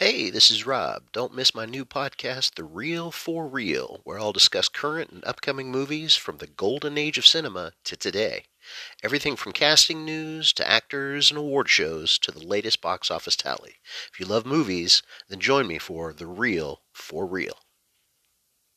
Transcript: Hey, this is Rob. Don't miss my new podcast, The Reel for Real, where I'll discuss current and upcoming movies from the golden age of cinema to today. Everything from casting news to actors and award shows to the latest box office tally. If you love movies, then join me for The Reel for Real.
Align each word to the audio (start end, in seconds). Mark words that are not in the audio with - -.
Hey, 0.00 0.30
this 0.30 0.50
is 0.50 0.64
Rob. 0.64 1.12
Don't 1.12 1.34
miss 1.34 1.54
my 1.54 1.66
new 1.66 1.84
podcast, 1.84 2.54
The 2.54 2.64
Reel 2.64 3.10
for 3.10 3.46
Real, 3.46 4.00
where 4.04 4.18
I'll 4.18 4.32
discuss 4.32 4.66
current 4.66 5.10
and 5.10 5.22
upcoming 5.26 5.70
movies 5.70 6.16
from 6.16 6.38
the 6.38 6.46
golden 6.46 6.96
age 6.96 7.18
of 7.18 7.26
cinema 7.26 7.72
to 7.84 7.98
today. 7.98 8.44
Everything 9.02 9.36
from 9.36 9.52
casting 9.52 10.06
news 10.06 10.54
to 10.54 10.66
actors 10.66 11.30
and 11.30 11.36
award 11.36 11.68
shows 11.68 12.18
to 12.20 12.32
the 12.32 12.42
latest 12.42 12.80
box 12.80 13.10
office 13.10 13.36
tally. 13.36 13.74
If 14.10 14.18
you 14.18 14.24
love 14.24 14.46
movies, 14.46 15.02
then 15.28 15.38
join 15.38 15.66
me 15.66 15.76
for 15.76 16.14
The 16.14 16.26
Reel 16.26 16.80
for 16.94 17.26
Real. 17.26 17.58